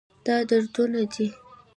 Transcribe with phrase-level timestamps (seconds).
[0.25, 1.27] دا دروند دی